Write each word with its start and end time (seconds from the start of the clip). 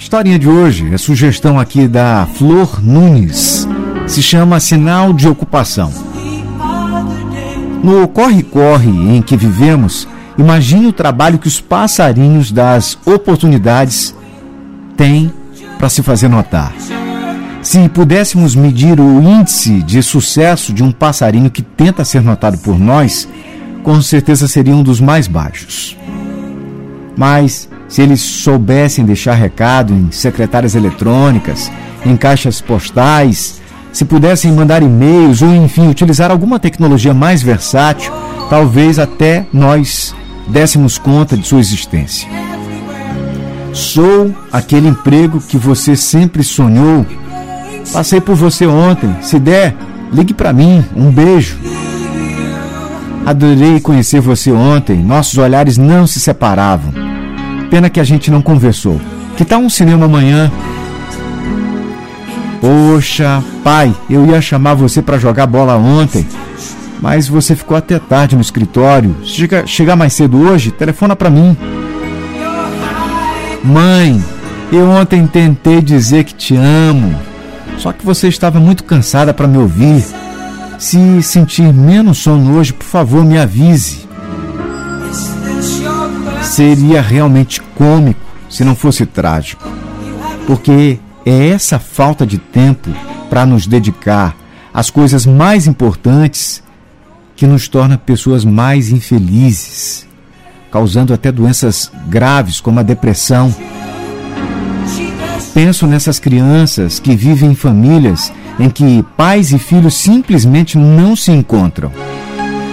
Historinha 0.00 0.38
de 0.38 0.48
hoje 0.48 0.88
é 0.94 0.96
sugestão 0.96 1.60
aqui 1.60 1.86
da 1.86 2.26
Flor 2.34 2.82
Nunes. 2.82 3.68
Se 4.06 4.22
chama 4.22 4.58
Sinal 4.58 5.12
de 5.12 5.28
Ocupação. 5.28 5.92
No 7.84 8.08
corre-corre 8.08 8.88
em 8.88 9.20
que 9.20 9.36
vivemos, 9.36 10.08
imagine 10.38 10.86
o 10.86 10.92
trabalho 10.92 11.38
que 11.38 11.46
os 11.46 11.60
passarinhos 11.60 12.50
das 12.50 12.98
oportunidades 13.04 14.14
têm 14.96 15.30
para 15.78 15.90
se 15.90 16.02
fazer 16.02 16.28
notar. 16.28 16.72
Se 17.60 17.86
pudéssemos 17.90 18.54
medir 18.56 18.98
o 18.98 19.22
índice 19.22 19.82
de 19.82 20.02
sucesso 20.02 20.72
de 20.72 20.82
um 20.82 20.90
passarinho 20.90 21.50
que 21.50 21.60
tenta 21.60 22.06
ser 22.06 22.22
notado 22.22 22.56
por 22.56 22.78
nós, 22.78 23.28
com 23.82 24.00
certeza 24.00 24.48
seria 24.48 24.74
um 24.74 24.82
dos 24.82 24.98
mais 24.98 25.28
baixos. 25.28 25.99
Mas 27.20 27.68
se 27.86 28.00
eles 28.00 28.22
soubessem 28.22 29.04
deixar 29.04 29.34
recado 29.34 29.92
em 29.92 30.10
secretárias 30.10 30.74
eletrônicas, 30.74 31.70
em 32.02 32.16
caixas 32.16 32.62
postais, 32.62 33.60
se 33.92 34.06
pudessem 34.06 34.50
mandar 34.50 34.82
e-mails 34.82 35.42
ou, 35.42 35.54
enfim, 35.54 35.90
utilizar 35.90 36.30
alguma 36.30 36.58
tecnologia 36.58 37.12
mais 37.12 37.42
versátil, 37.42 38.10
talvez 38.48 38.98
até 38.98 39.44
nós 39.52 40.14
dessemos 40.48 40.96
conta 40.96 41.36
de 41.36 41.46
sua 41.46 41.60
existência. 41.60 42.26
Sou 43.74 44.34
aquele 44.50 44.88
emprego 44.88 45.42
que 45.42 45.58
você 45.58 45.96
sempre 45.96 46.42
sonhou. 46.42 47.04
Passei 47.92 48.22
por 48.22 48.34
você 48.34 48.66
ontem. 48.66 49.14
Se 49.20 49.38
der, 49.38 49.76
ligue 50.10 50.32
para 50.32 50.54
mim. 50.54 50.82
Um 50.96 51.10
beijo. 51.10 51.58
Adorei 53.26 53.78
conhecer 53.78 54.22
você 54.22 54.50
ontem. 54.50 54.96
Nossos 54.96 55.36
olhares 55.36 55.76
não 55.76 56.06
se 56.06 56.18
separavam. 56.18 56.99
Pena 57.70 57.88
que 57.88 58.00
a 58.00 58.04
gente 58.04 58.30
não 58.30 58.42
conversou. 58.42 59.00
Que 59.36 59.44
tal 59.44 59.60
um 59.60 59.70
cinema 59.70 60.06
amanhã? 60.06 60.50
Poxa, 62.60 63.42
pai, 63.64 63.94
eu 64.10 64.26
ia 64.26 64.40
chamar 64.42 64.74
você 64.74 65.00
para 65.00 65.18
jogar 65.18 65.46
bola 65.46 65.76
ontem, 65.76 66.26
mas 67.00 67.26
você 67.26 67.56
ficou 67.56 67.76
até 67.76 67.98
tarde 67.98 68.36
no 68.36 68.42
escritório. 68.42 69.16
Chega, 69.24 69.66
chegar 69.66 69.96
mais 69.96 70.12
cedo 70.12 70.38
hoje, 70.38 70.70
telefona 70.70 71.16
para 71.16 71.30
mim. 71.30 71.56
Mãe, 73.64 74.22
eu 74.70 74.90
ontem 74.90 75.26
tentei 75.26 75.80
dizer 75.80 76.24
que 76.24 76.34
te 76.34 76.54
amo, 76.56 77.14
só 77.78 77.92
que 77.92 78.04
você 78.04 78.28
estava 78.28 78.60
muito 78.60 78.84
cansada 78.84 79.32
para 79.32 79.48
me 79.48 79.56
ouvir. 79.56 80.04
Se 80.78 81.22
sentir 81.22 81.72
menos 81.72 82.18
sono 82.18 82.58
hoje, 82.58 82.72
por 82.74 82.84
favor, 82.86 83.24
me 83.24 83.38
avise. 83.38 84.09
Seria 86.50 87.00
realmente 87.00 87.62
cômico 87.76 88.20
se 88.48 88.64
não 88.64 88.74
fosse 88.74 89.06
trágico, 89.06 89.62
porque 90.48 90.98
é 91.24 91.46
essa 91.50 91.78
falta 91.78 92.26
de 92.26 92.38
tempo 92.38 92.90
para 93.30 93.46
nos 93.46 93.68
dedicar 93.68 94.34
às 94.74 94.90
coisas 94.90 95.24
mais 95.24 95.68
importantes 95.68 96.60
que 97.36 97.46
nos 97.46 97.68
torna 97.68 97.96
pessoas 97.96 98.44
mais 98.44 98.90
infelizes, 98.90 100.08
causando 100.72 101.14
até 101.14 101.30
doenças 101.30 101.88
graves 102.08 102.60
como 102.60 102.80
a 102.80 102.82
depressão. 102.82 103.54
Penso 105.54 105.86
nessas 105.86 106.18
crianças 106.18 106.98
que 106.98 107.14
vivem 107.14 107.52
em 107.52 107.54
famílias 107.54 108.32
em 108.58 108.68
que 108.68 109.04
pais 109.16 109.52
e 109.52 109.58
filhos 109.58 109.94
simplesmente 109.94 110.76
não 110.76 111.14
se 111.14 111.30
encontram. 111.30 111.92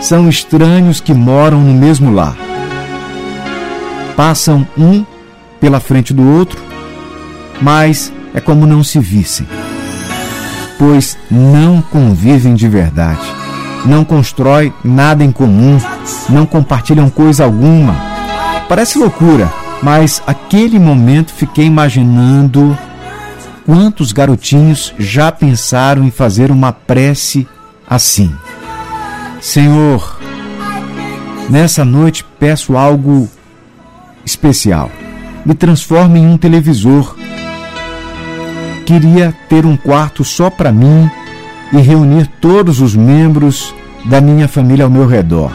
São 0.00 0.26
estranhos 0.26 1.02
que 1.02 1.12
moram 1.12 1.60
no 1.60 1.74
mesmo 1.74 2.10
lar. 2.10 2.47
Passam 4.18 4.66
um 4.76 5.06
pela 5.60 5.78
frente 5.78 6.12
do 6.12 6.28
outro, 6.28 6.60
mas 7.62 8.12
é 8.34 8.40
como 8.40 8.66
não 8.66 8.82
se 8.82 8.98
vissem, 8.98 9.46
pois 10.76 11.16
não 11.30 11.80
convivem 11.80 12.56
de 12.56 12.68
verdade, 12.68 13.22
não 13.84 14.04
constroem 14.04 14.74
nada 14.82 15.22
em 15.22 15.30
comum, 15.30 15.80
não 16.28 16.44
compartilham 16.46 17.08
coisa 17.08 17.44
alguma. 17.44 17.94
Parece 18.68 18.98
loucura, 18.98 19.52
mas 19.84 20.20
aquele 20.26 20.80
momento 20.80 21.32
fiquei 21.32 21.66
imaginando 21.66 22.76
quantos 23.64 24.10
garotinhos 24.10 24.92
já 24.98 25.30
pensaram 25.30 26.02
em 26.02 26.10
fazer 26.10 26.50
uma 26.50 26.72
prece 26.72 27.46
assim. 27.88 28.34
Senhor, 29.40 30.18
nessa 31.48 31.84
noite 31.84 32.26
peço 32.40 32.76
algo 32.76 33.30
especial. 34.28 34.90
Me 35.44 35.54
transforme 35.54 36.20
em 36.20 36.26
um 36.26 36.36
televisor 36.36 37.16
Queria 38.88 39.34
ter 39.50 39.66
um 39.66 39.76
quarto 39.76 40.24
só 40.24 40.48
para 40.48 40.72
mim 40.72 41.10
e 41.74 41.76
reunir 41.76 42.26
todos 42.40 42.80
os 42.80 42.96
membros 42.96 43.74
da 44.06 44.18
minha 44.18 44.48
família 44.48 44.86
ao 44.86 44.90
meu 44.90 45.06
redor. 45.06 45.52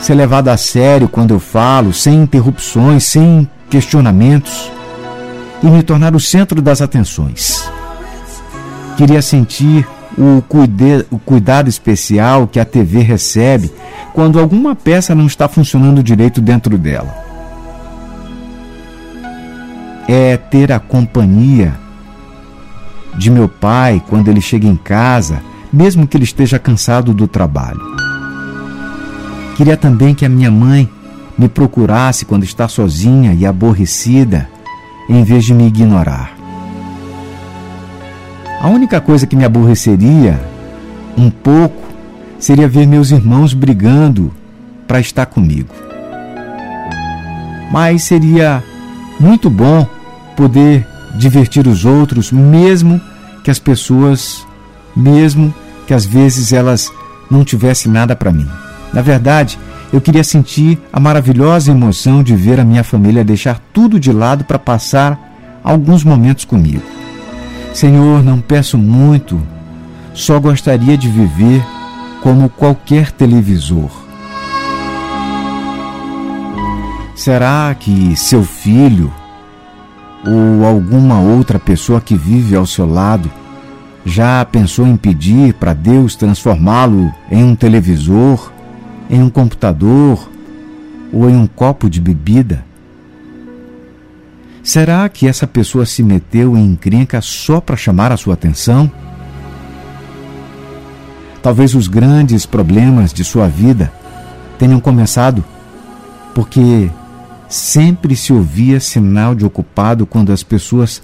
Ser 0.00 0.14
levado 0.14 0.48
a 0.48 0.56
sério 0.56 1.06
quando 1.06 1.34
eu 1.34 1.38
falo, 1.38 1.92
sem 1.92 2.14
interrupções, 2.22 3.04
sem 3.04 3.46
questionamentos, 3.68 4.72
e 5.62 5.66
me 5.66 5.82
tornar 5.82 6.16
o 6.16 6.18
centro 6.18 6.62
das 6.62 6.80
atenções. 6.80 7.70
Queria 8.96 9.20
sentir 9.20 9.86
o, 10.16 10.40
cuide, 10.48 11.04
o 11.10 11.18
cuidado 11.18 11.68
especial 11.68 12.46
que 12.46 12.58
a 12.58 12.64
TV 12.64 13.00
recebe 13.00 13.70
quando 14.14 14.40
alguma 14.40 14.74
peça 14.74 15.14
não 15.14 15.26
está 15.26 15.46
funcionando 15.46 16.02
direito 16.02 16.40
dentro 16.40 16.78
dela. 16.78 17.29
É 20.12 20.36
ter 20.36 20.72
a 20.72 20.80
companhia 20.80 21.78
de 23.16 23.30
meu 23.30 23.48
pai 23.48 24.02
quando 24.08 24.26
ele 24.26 24.40
chega 24.40 24.66
em 24.66 24.74
casa, 24.74 25.40
mesmo 25.72 26.04
que 26.04 26.16
ele 26.16 26.24
esteja 26.24 26.58
cansado 26.58 27.14
do 27.14 27.28
trabalho. 27.28 27.80
Queria 29.56 29.76
também 29.76 30.12
que 30.12 30.26
a 30.26 30.28
minha 30.28 30.50
mãe 30.50 30.90
me 31.38 31.48
procurasse 31.48 32.24
quando 32.24 32.42
está 32.42 32.66
sozinha 32.66 33.34
e 33.34 33.46
aborrecida, 33.46 34.48
em 35.08 35.22
vez 35.22 35.44
de 35.44 35.54
me 35.54 35.68
ignorar. 35.68 36.32
A 38.60 38.66
única 38.66 39.00
coisa 39.00 39.28
que 39.28 39.36
me 39.36 39.44
aborreceria 39.44 40.40
um 41.16 41.30
pouco 41.30 41.86
seria 42.36 42.66
ver 42.66 42.84
meus 42.84 43.12
irmãos 43.12 43.54
brigando 43.54 44.32
para 44.88 44.98
estar 44.98 45.26
comigo. 45.26 45.72
Mas 47.70 48.02
seria 48.02 48.60
muito 49.20 49.48
bom 49.48 49.86
poder 50.40 50.86
divertir 51.16 51.66
os 51.66 51.84
outros, 51.84 52.32
mesmo 52.32 52.98
que 53.44 53.50
as 53.50 53.58
pessoas, 53.58 54.46
mesmo 54.96 55.52
que 55.86 55.92
às 55.92 56.06
vezes 56.06 56.50
elas 56.50 56.90
não 57.30 57.44
tivessem 57.44 57.92
nada 57.92 58.16
para 58.16 58.32
mim. 58.32 58.48
Na 58.90 59.02
verdade, 59.02 59.58
eu 59.92 60.00
queria 60.00 60.24
sentir 60.24 60.78
a 60.90 60.98
maravilhosa 60.98 61.72
emoção 61.72 62.22
de 62.22 62.34
ver 62.34 62.58
a 62.58 62.64
minha 62.64 62.82
família 62.82 63.22
deixar 63.22 63.60
tudo 63.70 64.00
de 64.00 64.10
lado 64.10 64.44
para 64.44 64.58
passar 64.58 65.60
alguns 65.62 66.02
momentos 66.04 66.46
comigo. 66.46 66.84
Senhor, 67.74 68.22
não 68.24 68.40
peço 68.40 68.78
muito, 68.78 69.38
só 70.14 70.40
gostaria 70.40 70.96
de 70.96 71.08
viver 71.10 71.62
como 72.22 72.48
qualquer 72.48 73.12
televisor. 73.12 73.90
Será 77.14 77.76
que 77.78 78.16
seu 78.16 78.42
filho 78.42 79.12
ou 80.26 80.64
alguma 80.64 81.20
outra 81.20 81.58
pessoa 81.58 82.00
que 82.00 82.14
vive 82.14 82.54
ao 82.54 82.66
seu 82.66 82.86
lado 82.86 83.30
já 84.04 84.44
pensou 84.44 84.86
em 84.86 84.96
pedir 84.96 85.54
para 85.54 85.72
Deus 85.72 86.14
transformá-lo 86.14 87.12
em 87.30 87.44
um 87.44 87.54
televisor, 87.54 88.52
em 89.08 89.22
um 89.22 89.30
computador 89.30 90.28
ou 91.12 91.28
em 91.28 91.36
um 91.36 91.46
copo 91.46 91.88
de 91.88 92.00
bebida? 92.00 92.64
Será 94.62 95.08
que 95.08 95.26
essa 95.26 95.46
pessoa 95.46 95.86
se 95.86 96.02
meteu 96.02 96.56
em 96.56 96.64
encrenca 96.64 97.20
só 97.20 97.60
para 97.60 97.76
chamar 97.76 98.12
a 98.12 98.16
sua 98.16 98.34
atenção? 98.34 98.90
Talvez 101.42 101.74
os 101.74 101.88
grandes 101.88 102.44
problemas 102.44 103.12
de 103.12 103.24
sua 103.24 103.48
vida 103.48 103.90
tenham 104.58 104.78
começado 104.78 105.42
porque 106.34 106.90
sempre 107.50 108.14
se 108.14 108.32
ouvia 108.32 108.78
sinal 108.78 109.34
de 109.34 109.44
ocupado 109.44 110.06
quando 110.06 110.32
as 110.32 110.44
pessoas 110.44 111.02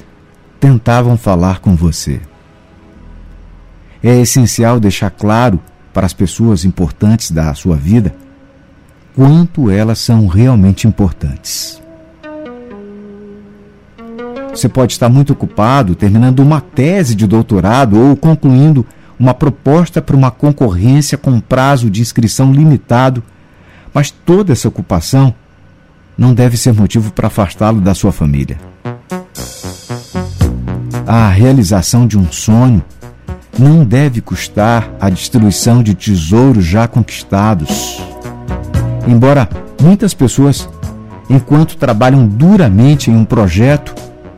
tentavam 0.60 1.19
falar 1.19 1.58
com 1.58 1.75
você. 1.75 2.20
É 4.00 4.20
essencial 4.20 4.78
deixar 4.78 5.10
claro 5.10 5.60
para 5.93 6.06
as 6.06 6.12
pessoas 6.12 6.64
importantes 6.64 7.32
da 7.32 7.52
sua 7.54 7.75
vida 7.76 8.14
quanto 9.14 9.70
elas 9.70 9.98
são 9.98 10.28
realmente 10.28 10.87
importantes. 10.87 11.82
Você 14.50 14.69
pode 14.69 14.92
estar 14.92 15.08
muito 15.08 15.32
ocupado 15.32 15.96
terminando 15.96 16.40
uma 16.40 16.60
tese 16.60 17.16
de 17.16 17.26
doutorado 17.26 17.99
ou 17.99 18.16
concluindo 18.16 18.87
uma 19.19 19.34
proposta 19.34 20.00
para 20.00 20.16
uma 20.16 20.31
concorrência 20.31 21.19
com 21.19 21.40
prazo 21.40 21.90
de 21.90 22.00
inscrição 22.00 22.52
limitado, 22.52 23.22
mas 23.92 24.10
toda 24.10 24.52
essa 24.52 24.69
ocupação 24.69 25.34
não 26.16 26.32
deve 26.34 26.56
ser 26.56 26.72
motivo 26.72 27.12
para 27.12 27.26
afastá-lo 27.28 27.80
da 27.80 27.94
sua 27.94 28.12
família. 28.12 28.58
a 31.06 31.28
realização 31.28 32.04
de 32.04 32.18
um 32.18 32.30
sonho 32.32 32.82
não 33.56 33.84
deve 33.84 34.20
custar 34.20 34.90
a 35.00 35.08
destruição 35.08 35.82
de 35.82 35.94
tesouros 35.94 36.64
já 36.64 36.88
conquistados. 36.88 38.02
Embora 39.06 39.48
muitas 39.80 40.12
pessoas, 40.12 40.68
enquanto 41.30 41.76
trabalham 41.76 42.26
duramente 42.26 43.10
em 43.10 43.16
um 43.16 43.24
projeto 43.24 43.94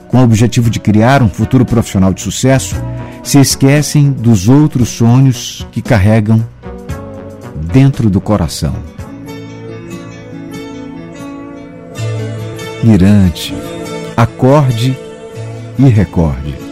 com 0.08 0.18
o 0.18 0.24
objetivo 0.24 0.68
de 0.68 0.78
criar 0.78 1.22
um 1.22 1.28
futuro 1.28 1.64
profissional 1.64 2.12
de 2.12 2.20
sucesso, 2.20 2.76
se 3.22 3.38
esquecem 3.38 4.10
dos 4.12 4.48
outros 4.48 4.90
sonhos 4.90 5.66
que 5.72 5.82
carregam 5.82 6.44
dentro 7.72 8.08
do 8.08 8.20
coração. 8.20 8.97
Mirante, 12.88 13.54
acorde 14.16 14.96
e 15.78 15.88
recorde. 15.90 16.67